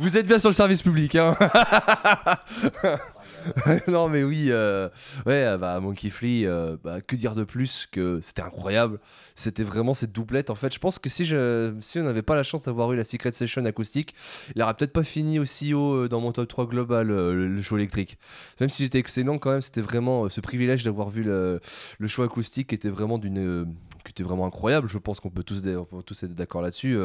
[0.00, 1.36] Vous êtes bien sur le service public, hein
[3.88, 4.88] non mais oui, euh,
[5.26, 8.98] ouais, euh, bah, Monkey Flea, euh, bah, que dire de plus que c'était incroyable.
[9.34, 10.50] C'était vraiment cette doublette.
[10.50, 12.96] En fait, je pense que si, je, si on n'avait pas la chance d'avoir eu
[12.96, 14.14] la Secret Session acoustique,
[14.54, 18.18] il n'aurait peut-être pas fini aussi haut dans mon top 3 global, le, show électrique.
[18.60, 21.60] Même s'il était excellent, quand même, c'était vraiment ce privilège d'avoir vu le,
[21.98, 23.74] le, show acoustique qui était vraiment d'une
[24.08, 24.88] était vraiment incroyable.
[24.88, 25.62] Je pense qu'on peut tous,
[26.06, 26.96] tous être d'accord là-dessus.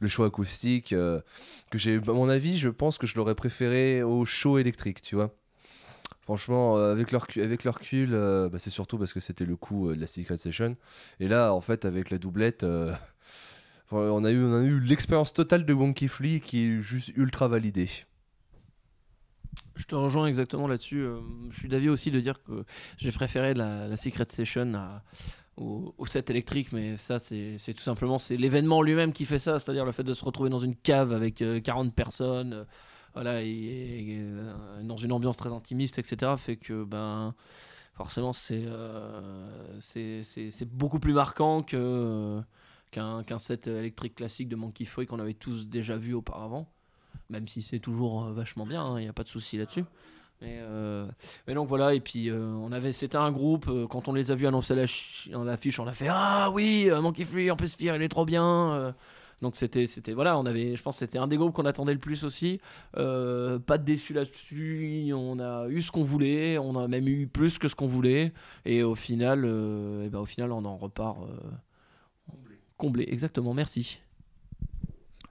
[0.00, 4.24] le show acoustique, que j'ai, à mon avis, je pense que je l'aurais préféré au
[4.24, 5.34] show électrique, tu vois.
[6.30, 9.88] Franchement, euh, avec leur, avec leur euh, bah, c'est surtout parce que c'était le coup
[9.88, 10.76] euh, de la Secret Session.
[11.18, 12.64] Et là, en fait, avec la doublette,
[13.90, 17.48] on a eu, on a eu l'expérience totale de Wonky Flea qui est juste ultra
[17.48, 17.88] validée.
[19.74, 21.04] Je te rejoins exactement là-dessus.
[21.50, 22.64] je suis d'avis aussi de dire que
[22.96, 24.72] j'ai préféré la, Secret Session
[25.56, 29.84] au, set électrique, mais ça, c'est tout simplement c'est l'événement lui-même qui fait ça, c'est-à-dire
[29.84, 32.66] le fait de se retrouver dans une cave avec 40 personnes
[33.14, 37.34] voilà, euh, dans une ambiance très intimiste, etc., fait que ben,
[37.94, 42.40] forcément euh, c'est c'est beaucoup plus marquant que
[42.90, 46.68] qu'un set électrique classique de Monkey Foy qu'on avait tous déjà vu auparavant,
[47.28, 49.84] même si c'est toujours euh, vachement bien, il hein, n'y a pas de souci là-dessus.
[50.42, 50.58] Mais,
[51.46, 54.46] mais, donc voilà, et puis on avait, c'était un groupe, quand on les a vus
[54.46, 58.24] annoncer l'affiche, on a fait Ah oui, Monkey Free en plus Fear, il est trop
[58.24, 58.94] bien.
[59.42, 61.98] Donc c'était, c'était voilà, on avait, je pense, c'était un des groupes qu'on attendait le
[61.98, 62.60] plus aussi.
[62.96, 65.12] Euh, pas de déçu là-dessus.
[65.14, 66.58] On a eu ce qu'on voulait.
[66.58, 68.32] On a même eu plus que ce qu'on voulait.
[68.66, 72.34] Et au final, euh, et ben, au final, on en repart euh,
[72.76, 73.06] comblé.
[73.08, 73.54] Exactement.
[73.54, 74.00] Merci.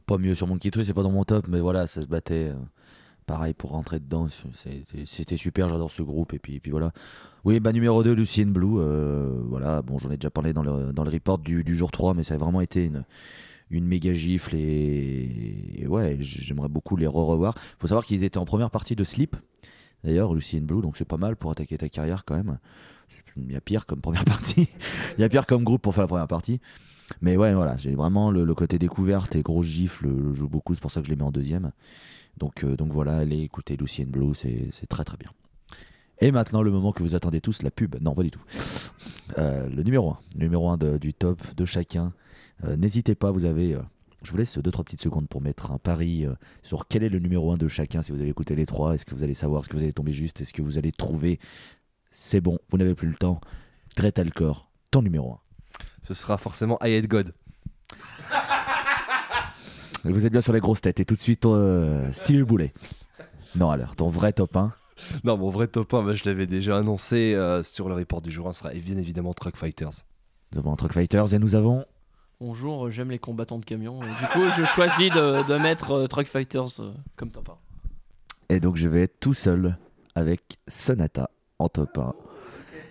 [0.08, 2.52] Pas mieux sur mon Tree, c'est pas dans mon top, mais voilà, ça se battait
[3.28, 4.28] pareil pour rentrer dedans.
[5.06, 6.34] C'était super, j'adore ce groupe.
[6.34, 6.92] Et puis, puis voilà.
[7.46, 8.82] Oui, bah, numéro 2, Lucien Blue.
[9.50, 12.16] voilà, bon, j'en ai déjà parlé dans le, dans le report du, du, jour 3,
[12.16, 13.06] mais ça a vraiment été une,
[13.70, 17.54] une méga gifle et, ouais, j'aimerais beaucoup les re-revoir.
[17.58, 19.36] Il faut savoir qu'ils étaient en première partie de Sleep,
[20.04, 22.58] d'ailleurs, Lucien Blue, donc c'est pas mal pour attaquer ta carrière quand même.
[23.38, 24.70] Il y a pire comme première partie,
[25.18, 26.60] il y a pire comme groupe pour faire la première partie.
[27.22, 30.82] Mais ouais, voilà, j'ai vraiment le, côté découverte et grosse gifle, je joue beaucoup, c'est
[30.82, 31.72] pour ça que je les mets en deuxième.
[32.38, 35.32] Donc, euh, donc voilà, allez écouter Lucien Blue, c'est très très bien.
[36.22, 37.96] Et maintenant, le moment que vous attendez tous, la pub.
[38.02, 38.42] Non, pas du tout.
[39.38, 40.20] Euh, le numéro 1.
[40.36, 42.14] Le numéro 1 du top de chacun.
[42.66, 43.74] Euh, n'hésitez pas, vous avez.
[43.74, 43.82] Euh,
[44.22, 47.20] je vous laisse 2-3 petites secondes pour mettre un pari euh, sur quel est le
[47.20, 48.02] numéro 1 de chacun.
[48.02, 49.94] Si vous avez écouté les trois, est-ce que vous allez savoir, est-ce que vous allez
[49.94, 51.40] tomber juste, est-ce que vous allez trouver.
[52.12, 53.40] C'est bon, vous n'avez plus le temps.
[54.16, 55.40] Alcor, ton numéro 1.
[56.04, 57.34] Ce sera forcément I Hate God.
[60.06, 61.02] Vous êtes bien sur les grosses têtes.
[61.02, 61.46] Et tout de suite,
[62.14, 62.74] Steve Boulet.
[63.56, 64.72] Non, alors, ton vrai top 1
[65.26, 68.50] Non, mon vrai top 1, bah, je l'avais déjà annoncé sur le report du jour.
[68.54, 70.06] Ce sera bien évidemment Truck Fighters.
[70.54, 71.84] Nous avons Truck Fighters et nous avons
[72.42, 74.00] Bonjour, euh, j'aime les combattants de camions.
[74.00, 78.56] du coup, je choisis de, mettre euh, Truck Fighters euh, comme top 1.
[78.56, 79.78] Et donc, je vais être tout seul
[80.16, 82.14] avec Sonata en top 1.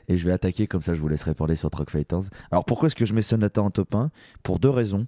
[0.08, 2.24] Et je vais attaquer, comme ça je vous laisserai parler sur Truck Fighters.
[2.50, 4.10] Alors pourquoi est-ce que je mets Sonata en top 1
[4.42, 5.06] Pour deux raisons.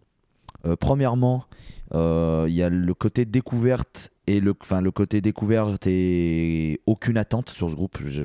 [0.79, 1.45] premièrement,
[1.93, 7.51] il y a le côté découverte et le, enfin, le côté découverte et aucune attente
[7.51, 7.99] sur ce groupe.
[8.07, 8.23] Je,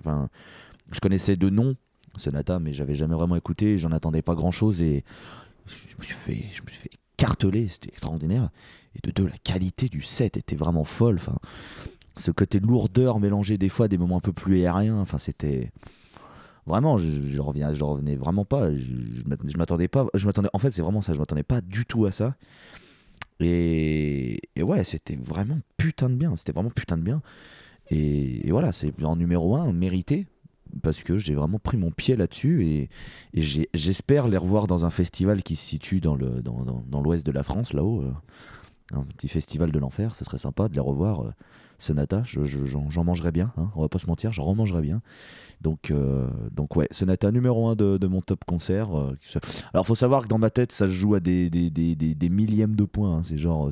[0.92, 1.76] je connaissais de nom
[2.18, 3.78] Sonata, mais j'avais jamais vraiment écouté.
[3.78, 5.04] J'en attendais pas grand chose et
[5.68, 6.68] je me suis fait, je me
[7.18, 8.50] carteler, c'était extraordinaire.
[8.96, 11.16] Et de deux, la qualité du set était vraiment folle.
[11.16, 11.38] Enfin,
[12.18, 14.98] ce côté lourdeur mélangé des fois des moments un peu plus aériens.
[14.98, 15.72] Enfin, c'était
[16.66, 18.76] vraiment, je, je, reviens, je revenais vraiment pas.
[18.76, 20.08] Je, pas.
[20.14, 20.50] Je m'attendais.
[20.54, 21.14] En fait, c'est vraiment ça.
[21.14, 22.36] Je m'attendais pas du tout à ça.
[23.40, 26.36] Et, et ouais, c'était vraiment putain de bien.
[26.38, 27.22] C'était vraiment putain de bien.
[27.90, 30.26] Et, et voilà, c'est en numéro un, mérité
[30.82, 32.90] parce que j'ai vraiment pris mon pied là-dessus et,
[33.34, 37.74] j'espère les revoir dans un festival qui se situe dans l'ouest dans, de la France,
[37.74, 38.02] là-haut.
[38.02, 38.12] Euh,
[38.94, 41.24] un petit festival de l'enfer, ce serait sympa de les revoir.
[41.24, 41.32] Euh,
[41.78, 45.02] Sonata, j'en mangerais bien, hein, on va pas se mentir, j'en remangerais bien.
[45.60, 48.90] Donc, euh, donc ouais, Sonata numéro 1 de, mon top concert.
[49.74, 51.50] alors faut savoir que dans ma tête, ça se joue à des,
[52.32, 53.18] millièmes de points.
[53.18, 53.72] Hein, c'est genre,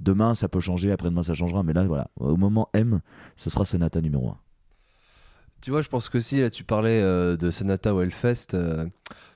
[0.00, 3.00] demain ça peut changer, après-demain ça changera, mais là voilà, au moment M,
[3.36, 4.36] ce sera Sonata numéro 1.
[5.64, 8.84] Tu vois, je pense que si là, tu parlais euh, de Sonata ou Hellfest, euh,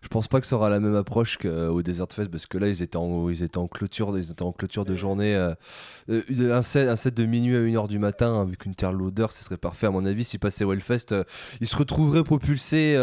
[0.03, 2.59] je pense pas que ça aura la même approche qu'au euh, Desert Fest parce que
[2.59, 5.35] là, ils étaient en, ils étaient en clôture, ils étaient en clôture de journée.
[6.07, 9.43] un, set, un set de minuit à 1h du matin avec une terre lourdeur, ce
[9.43, 9.87] serait parfait.
[9.87, 11.15] À mon avis, s'ils passaient au Hellfest,
[11.63, 12.99] ils se retrouveraient propulsés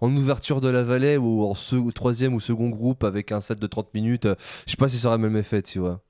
[0.00, 1.54] en ouverture de la vallée ou en
[1.94, 4.26] troisième ou second groupe avec un set de 30 minutes.
[4.66, 6.02] je sais pas si ça aura le même effet, tu vois.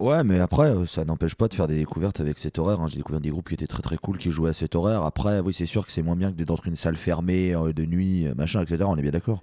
[0.00, 2.80] Ouais, mais après, euh, ça n'empêche pas de faire des découvertes avec cet horaire.
[2.80, 2.86] hein.
[2.86, 5.02] J'ai découvert des groupes qui étaient très très cool qui jouaient à cet horaire.
[5.02, 7.72] Après, oui, c'est sûr que c'est moins bien que d'être dans une salle fermée euh,
[7.72, 8.84] de nuit, euh, machin, etc.
[8.86, 9.42] On est bien d'accord.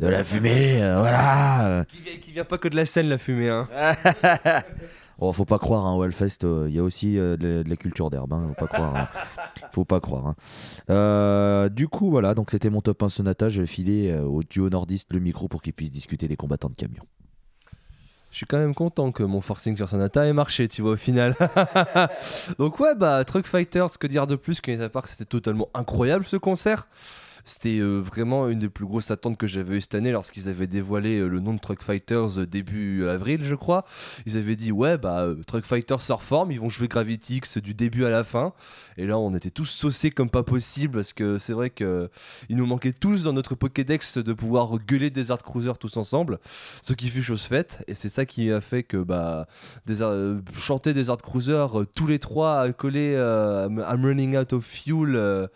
[0.00, 1.84] De la fumée, euh, voilà.
[1.88, 3.48] Qui vient, qui vient pas que de la scène, la fumée.
[3.48, 3.68] Hein.
[5.20, 7.68] Oh, faut pas croire, hein, au Hellfest, euh, il y a aussi de, la- de
[7.68, 8.32] la culture d'herbe.
[8.32, 8.94] Hein, faut pas croire.
[8.96, 9.08] hein.
[9.72, 10.34] Faut pas croire.
[10.88, 11.68] hein.
[11.70, 13.48] Du coup, voilà, donc c'était mon top 1 Sonata.
[13.48, 16.76] Je vais filer au duo nordiste le micro pour qu'ils puissent discuter des combattants de
[16.76, 17.02] camions.
[18.30, 20.96] Je suis quand même content que mon forcing sur Sonata ait marché, tu vois, au
[20.96, 21.34] final.
[22.58, 25.68] Donc ouais, bah, Truck Fighters, que dire de plus que à part que c'était totalement
[25.74, 26.86] incroyable ce concert.
[27.48, 30.66] C'était euh, vraiment une des plus grosses attentes que j'avais eues cette année lorsqu'ils avaient
[30.66, 33.86] dévoilé euh, le nom de Truck Fighters euh, début avril, je crois.
[34.26, 37.72] Ils avaient dit, ouais, bah, Truck Fighters se reforme, ils vont jouer Gravity X du
[37.72, 38.52] début à la fin.
[38.98, 42.10] Et là, on était tous saucés comme pas possible parce que c'est vrai que
[42.50, 46.40] il nous manquait tous dans notre Pokédex de pouvoir gueuler des Art Cruiser tous ensemble,
[46.82, 47.82] ce qui fut chose faite.
[47.88, 49.46] Et c'est ça qui a fait que bah,
[49.86, 54.64] des, euh, chanter des Art Cruiser tous les trois collés euh, I'm running out of
[54.66, 55.48] fuel.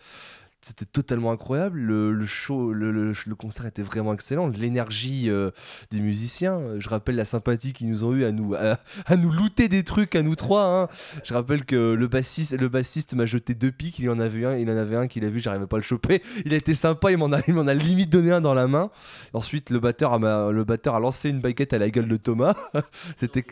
[0.65, 1.77] C'était totalement incroyable.
[1.79, 4.47] Le, le show, le, le- le concert était vraiment excellent.
[4.47, 5.51] L'énergie euh,
[5.91, 6.57] des musiciens.
[6.57, 8.77] Euh, Je rappelle la sympathie qu'ils nous ont eu à nous, à,
[9.17, 10.65] nous looter des trucs à nous trois.
[10.65, 10.87] hein.
[11.23, 13.99] Je rappelle que le bassiste, le bassiste m'a jeté deux pics.
[13.99, 15.83] Il en avait un, il en avait un qu'il a vu, j'arrivais pas à le
[15.83, 16.21] choper.
[16.45, 18.67] Il a été sympa, il m'en a, il m'en a limite donné un dans la
[18.67, 18.89] main.
[19.33, 22.55] Ensuite, le batteur, a, le batteur a lancé une baguette à la gueule de Thomas.
[23.17, 23.45] C'était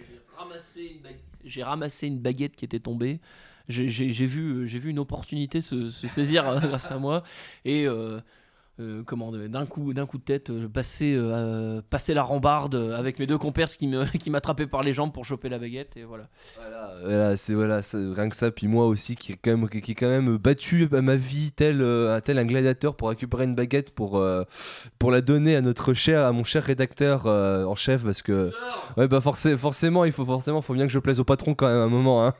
[1.43, 3.19] J'ai ramassé une baguette qui était tombée.
[3.71, 3.87] J'ai
[4.25, 7.23] vu, j'ai vu une opportunité se, se saisir euh, grâce à moi.
[7.65, 8.19] Et euh,
[8.79, 13.19] euh, comment d'un coup, d'un coup de tête, euh, passer, euh, passer la rambarde avec
[13.19, 15.97] mes deux compères qui me- qui m'attrapaient par les jambes pour choper la baguette.
[15.97, 16.29] Et voilà.
[16.57, 18.49] Voilà, voilà, c'est voilà, rien que ça.
[18.49, 21.15] Puis moi aussi, qui est quand même, qui, qui est quand même battu à ma
[21.15, 24.45] vie tel, un tel un gladiateur pour récupérer une baguette pour euh,
[24.97, 28.51] pour la donner à notre cher, à mon cher rédacteur euh, en chef, parce que
[28.97, 31.67] ouais bah forcé- forcément, il faut forcément, faut bien que je plaise au patron quand
[31.67, 32.25] même à un moment.
[32.25, 32.33] Hein.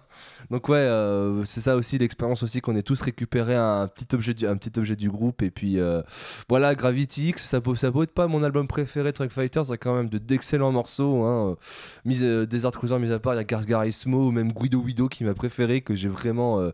[0.50, 4.34] Donc ouais, euh, c'est ça aussi l'expérience aussi qu'on ait tous récupéré un petit objet
[4.34, 6.02] du, un petit objet du groupe et puis euh,
[6.50, 9.78] voilà Gravity X, ça peut ça être pas mon album préféré Truck Fighters, il a
[9.78, 11.24] quand même de d'excellents morceaux.
[11.24, 11.58] Hein.
[12.06, 15.08] Mis, euh, Desert Cruiser mis à part, il y a Gargarismo ou même Guido Guido
[15.08, 16.72] qui m'a préféré, que j'ai vraiment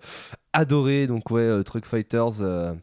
[0.53, 1.07] adoré.
[1.07, 2.73] Donc ouais, euh, Truck Fighters, euh,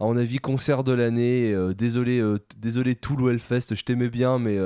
[0.00, 1.52] à mon avis, concert de l'année.
[1.52, 2.22] Euh, désolé,
[2.56, 4.58] désolé ou Hellfest, je t'aimais bien, mais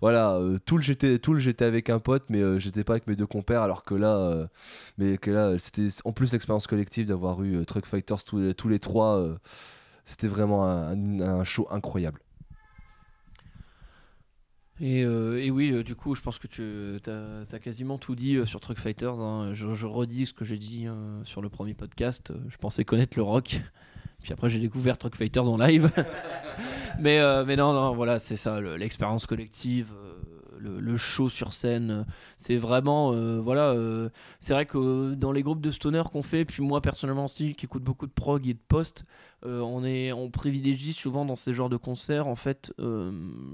[0.00, 3.26] voilà, euh, Tool j'étais Tool, j'étais avec un pote, mais j'étais pas avec mes deux
[3.26, 4.48] compères, alors que là,
[4.98, 9.26] mais que là, c'était en plus l'expérience collective d'avoir eu Truck Fighters tous les, trois.
[10.04, 12.23] c'était vraiment un show incroyable.
[14.80, 16.62] Et, euh, et oui, euh, du coup, je pense que tu
[17.08, 19.20] as, quasiment tout dit euh, sur Truck Fighters.
[19.20, 19.50] hein.
[19.54, 22.32] Je, redis ce que j'ai dit euh, sur le premier podcast.
[22.48, 23.60] Je pensais connaître le rock.
[24.22, 25.90] Puis après, j'ai découvert Truck Fighters en live.
[26.98, 29.88] mais, mais non, non, voilà, c'est ça, le- l'expérience collective,
[30.64, 31.90] le, le show sur scène.
[31.90, 32.04] euh,
[32.36, 34.08] C'est vraiment, euh, voilà, euh,
[34.40, 37.66] c'est vrai que dans les groupes de stoner qu'on fait, puis moi personnellement aussi, qui
[37.66, 39.04] écoute beaucoup de prog et de post,
[39.46, 42.72] euh, on, est, on privilégie souvent dans ces genres de concerts, en fait,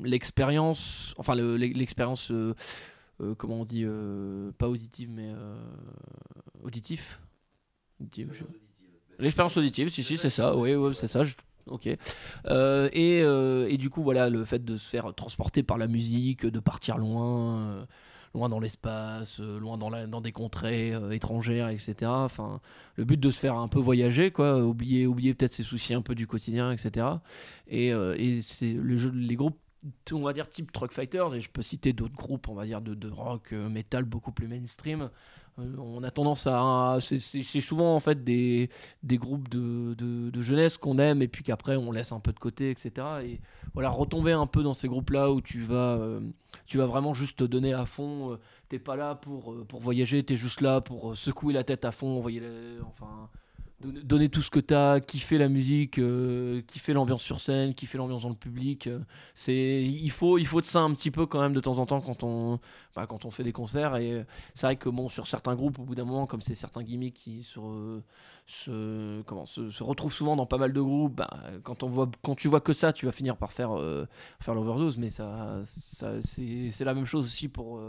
[0.05, 2.33] l'expérience, enfin, le- l'expérience,
[3.39, 3.85] comment on dit,
[4.59, 5.33] pas auditive, mais
[6.63, 7.21] auditif.
[9.19, 11.23] L'expérience auditive, si, si, c'est ça, oui, oui, c'est ça.
[11.23, 11.35] je-
[11.67, 11.89] Ok.
[12.47, 15.87] Euh, et, euh, et du coup, voilà, le fait de se faire transporter par la
[15.87, 17.85] musique, de partir loin, euh,
[18.35, 21.95] loin dans l'espace, loin dans, la, dans des contrées étrangères, etc.
[22.07, 22.61] Enfin,
[22.97, 26.03] le but de se faire un peu voyager, quoi, oublier, oublier peut-être ses soucis un
[26.03, 27.07] peu du quotidien, etc.
[27.69, 29.59] Et, et c'est le jeu, les groupes,
[30.13, 32.81] on va dire type Truck Fighters, et je peux citer d'autres groupes, on va dire
[32.81, 35.11] de, de rock, euh, metal beaucoup plus mainstream.
[35.61, 38.71] Euh, on a tendance à, c'est- souvent en fait des,
[39.03, 42.39] des groupes de, de, jeunesse qu'on aime et puis qu'après on laisse un peu de
[42.39, 43.07] côté, etc.
[43.25, 43.41] Et
[43.75, 46.21] voilà, retomber un peu dans ces groupes-là où tu vas, euh,
[46.67, 48.33] tu vas vraiment juste te donner à fond.
[48.33, 48.37] euh,
[48.69, 52.25] t'es pas là pour, pour voyager, t'es juste là pour secouer la tête à fond,
[52.87, 53.29] enfin,
[53.81, 58.23] donner, tout ce que t'as, kiffer la musique, euh, kiffer l'ambiance sur scène, kiffer l'ambiance
[58.23, 58.87] dans le public.
[58.87, 59.01] euh,
[59.35, 61.87] c'est, il faut, il faut de ça un petit peu quand même de temps en
[61.87, 62.61] temps quand on,
[62.95, 63.97] bah, quand on fait des concerts.
[63.97, 66.55] Et euh, c'est vrai que bon, sur certains groupes, au bout d'un moment, comme c'est
[66.55, 67.59] certains gimmicks qui se,
[69.23, 71.31] comment, se, retrouvent souvent dans pas mal de groupes, bah,
[71.63, 74.07] quand, on voit, quand tu vois que ça, tu vas finir par faire, euh,
[74.41, 74.99] faire l'overdose.
[74.99, 77.81] Mais ça, ça, c'est, la même chose aussi pour,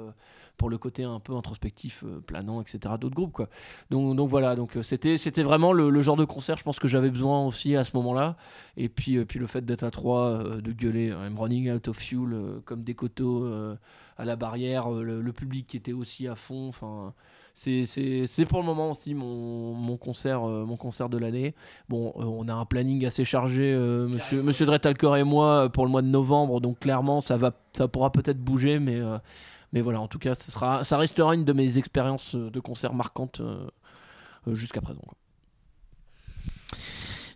[0.62, 2.94] pour le côté un peu introspectif, euh, planant, etc.
[3.00, 3.32] d'autres groupes.
[3.32, 3.50] Quoi.
[3.90, 6.78] Donc, donc voilà, donc, euh, c'était, c'était vraiment le, le genre de concert, je pense
[6.78, 8.38] que j'avais besoin aussi à ce moment-là.
[8.78, 11.98] Et puis, euh, puis le fait d'être à trois, de gueuler I'm running out of
[11.98, 13.52] fuel comme des coteaux
[14.18, 16.68] à la barrière, le, le public qui était aussi à fond.
[16.68, 17.16] Enfin,
[17.54, 21.54] c'est, c'est, c'est pour le moment aussi mon, mon concert, euh, mon concert de l'année.
[21.90, 25.86] Bon, euh, on a un planning assez chargé, euh, monsieur, monsieur Dretalcor et moi, pour
[25.86, 26.62] le mois de novembre.
[26.62, 29.00] Donc clairement, ça, va, ça pourra peut-être bouger, mais.
[29.72, 32.60] Euh, mais voilà, en tout cas, ça, sera, ça restera une de mes expériences de
[32.60, 33.42] concert marquantes
[34.48, 35.02] jusqu'à présent.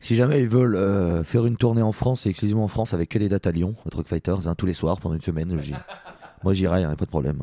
[0.02, 3.18] Si jamais ils veulent faire une tournée en France et exclusivement en France avec que
[3.18, 5.60] des dates à Lyon, Truck Fighters, hein, tous les soirs pendant une semaine,
[6.44, 7.42] moi j'irai, hein, pas de problème.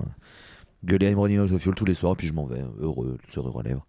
[0.84, 3.32] Gueuler I'm running out of fuel tous les soirs, puis je m'en vais, heureux, le
[3.32, 3.86] sourire aux lèvres.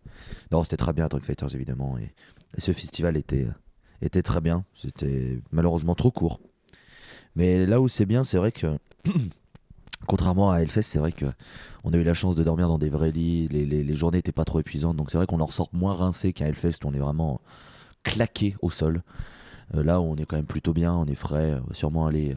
[0.51, 2.13] Non, c'était très bien, Truck Fighters évidemment, et,
[2.59, 3.47] ce festival était,
[4.01, 4.63] était très bien.
[4.75, 6.39] C'était malheureusement trop court.
[7.35, 8.77] Mais là où c'est bien, c'est vrai que.
[10.07, 11.25] Contrairement à Hellfest, c'est vrai que
[11.83, 14.31] on a eu la chance de dormir dans des vrais lits, les, les, journées n'étaient
[14.31, 16.99] pas trop épuisantes, donc c'est vrai qu'on en ressort moins rincé qu'à Hellfest on est
[16.99, 17.41] vraiment
[18.03, 19.01] claqué au sol.
[19.75, 22.35] Euh, là on est quand même plutôt bien, on est frais, on va sûrement aller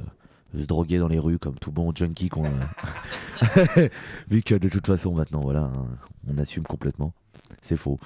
[0.55, 2.45] euh, se droguer dans les rues comme tout bon junkie qu'on
[4.29, 5.87] vu que de toute façon maintenant voilà, hein,
[6.29, 7.13] on assume complètement.
[7.63, 7.99] C'est faux.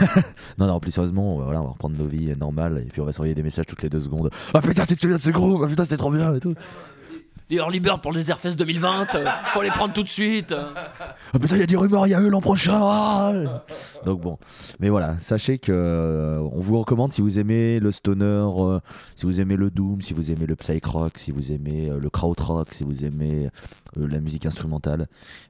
[0.58, 3.12] non, non, plus sérieusement, voilà, on va reprendre nos vies normales et puis on va
[3.12, 4.30] s'envoyer des messages toutes les deux secondes.
[4.54, 6.54] Ah putain, tu te souviens de ce groupe Ah putain, c'est trop bien et tout.
[7.48, 10.52] Les Early Bird pour le Desert Fest 2020, euh, faut les prendre tout de suite.
[11.34, 12.78] Ah putain, il y a des rumeurs, il y a eux l'an prochain.
[12.80, 13.64] Ah.
[14.04, 14.38] Donc bon,
[14.78, 18.80] mais voilà, sachez que euh, on vous recommande si vous aimez le stoner, euh,
[19.16, 22.10] si vous aimez le doom, si vous aimez le psych rock, si vous aimez le
[22.10, 23.50] krautrock, si vous aimez
[23.96, 25.08] la musique instrumentale,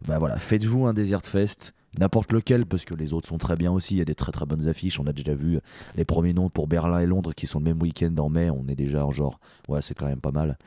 [0.09, 3.73] bah voilà, faites-vous un Desert Fest n'importe lequel, parce que les autres sont très bien
[3.73, 3.95] aussi.
[3.95, 5.01] Il y a des très très bonnes affiches.
[5.01, 5.59] On a déjà vu
[5.97, 8.51] les premiers noms pour Berlin et Londres qui sont le même week-end en mai.
[8.51, 10.59] On est déjà en genre, ouais, c'est quand même pas mal.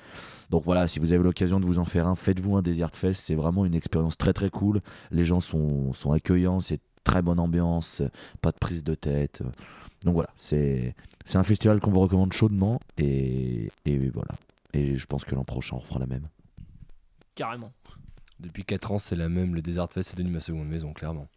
[0.50, 3.24] Donc voilà, si vous avez l'occasion de vous en faire un, faites-vous un Desert Fest.
[3.26, 4.82] C'est vraiment une expérience très très cool.
[5.12, 8.02] Les gens sont, accueillants, c'est très bonne ambiance,
[8.42, 9.44] pas de prise de tête.
[10.04, 10.96] Donc voilà, c'est
[11.34, 12.80] un festival qu'on vous recommande chaudement.
[12.98, 14.32] Et, et voilà.
[14.74, 16.28] Et je pense que l'an prochain, on refera la même.
[17.36, 17.72] Carrément.
[18.40, 19.56] Depuis 4 ans, c'est la même.
[19.56, 21.28] Le Desert Fest est devenu ma seconde maison, clairement.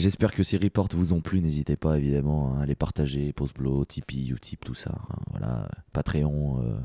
[0.00, 1.42] J'espère que ces reports vous ont plu.
[1.42, 3.34] N'hésitez pas évidemment à les partager.
[3.34, 4.92] Postblo, Tipeee, Utip, tout ça.
[4.94, 5.16] Hein.
[5.30, 5.68] voilà.
[5.92, 6.78] Patreon, euh,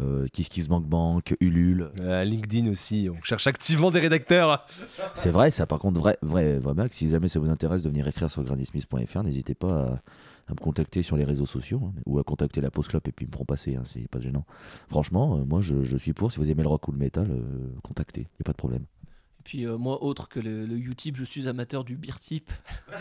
[0.00, 1.90] euh, KissKissBankBank, Ulule.
[2.00, 3.10] Euh, LinkedIn aussi.
[3.12, 4.66] On cherche activement des rédacteurs.
[5.14, 5.66] C'est vrai, ça.
[5.66, 9.22] Par contre, vrai, vrai, vrai, si jamais ça vous intéresse de venir écrire sur grandsmith.fr,
[9.22, 10.00] n'hésitez pas à
[10.48, 13.12] à me contacter sur les réseaux sociaux hein, ou à contacter la Post Club et
[13.12, 14.44] puis ils me feront passer, hein, c'est pas gênant.
[14.88, 17.42] Franchement, euh, moi je, suis pour, si vous aimez le rock ou le métal, euh,
[17.82, 18.84] contactez, y a pas de problème.
[19.40, 22.50] Et puis euh, moi, autre que le, le Utip, je suis amateur du beer tip.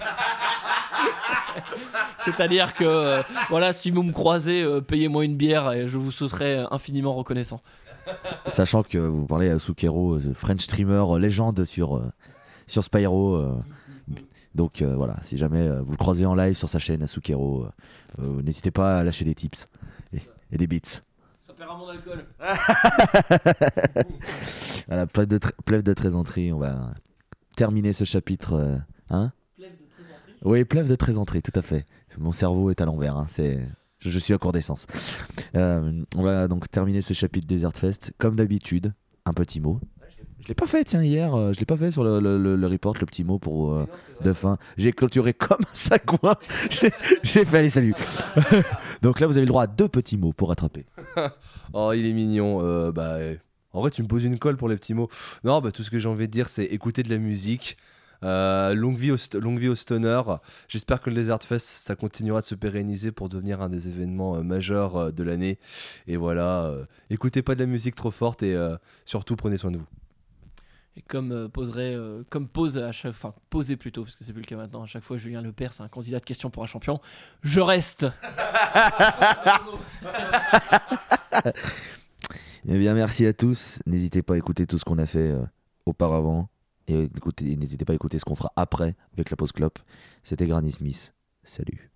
[2.17, 7.13] C'est-à-dire que voilà, si vous me croisez, payez-moi une bière et je vous serai infiniment
[7.13, 7.61] reconnaissant.
[8.47, 12.01] Sachant que vous parlez à Sukero, French streamer légende sur,
[12.67, 13.55] sur Spyro.
[14.55, 17.67] Donc euh, voilà, si jamais euh, vous le croisez en live sur sa chaîne Asukero,
[18.19, 19.67] euh, n'hésitez pas à lâcher des tips
[20.13, 21.01] et, des beats.
[21.41, 22.25] Ça paiera mon alcool.
[24.87, 26.91] voilà, plève de, plève de on va
[27.57, 28.79] terminer ce chapitre.
[29.09, 29.33] hein?
[29.57, 31.85] Plève de trésanterie Oui, plève de trésanterie, tout à fait.
[32.17, 33.59] Mon cerveau est à l'envers, hein, c'est...
[33.99, 34.85] Je, suis à court d'essence.
[35.53, 38.13] on va donc terminer ce chapitre Desert Fest.
[38.19, 38.93] Comme d'habitude,
[39.25, 39.81] un petit mot.
[40.41, 41.33] Je l'ai pas fait, tiens, hier.
[41.33, 43.87] Euh, je l'ai pas fait sur le, le, report, le petit mot pour euh,
[44.21, 44.57] de fin.
[44.77, 46.35] J'ai clôturé comme un sagouin.
[47.23, 47.95] J'ai fait, allez, salut.
[49.01, 50.85] Donc là, vous avez le droit à deux petits mots pour rattraper.
[51.73, 52.59] oh, il est mignon.
[52.61, 53.17] Euh, bah,
[53.73, 55.09] en vrai, tu me poses une colle pour les petits mots.
[55.43, 57.77] Non, bah, tout ce que j'ai envie de dire, c'est écouter de la musique.
[58.21, 60.21] longue, vie au longue vie au stoner.
[60.67, 64.43] J'espère que le Desert Fest, ça continuera de se pérenniser pour devenir un des événements
[64.43, 65.59] majeurs de l'année.
[66.07, 66.71] Et voilà,
[67.09, 68.55] écoutez pas de la musique trop forte et
[69.05, 69.87] surtout prenez soin de vous.
[70.97, 74.31] Et comme euh, poserait, euh, comme pose à chaque, enfin poser plutôt, parce que c'est
[74.31, 74.83] plus le cas maintenant.
[74.83, 77.01] À chaque fois, Julien Lepers, c'est un candidat de question pour un champion.
[77.43, 78.07] Je reste.
[82.67, 83.81] eh bien, merci à tous.
[83.85, 85.43] N'hésitez pas à écouter tout ce qu'on a fait euh,
[85.85, 86.47] auparavant
[86.87, 87.09] et
[87.41, 89.79] n'hésitez pas à écouter ce qu'on fera après avec la pause clope.
[90.23, 91.13] C'était Granny Smith.
[91.43, 91.91] Salut.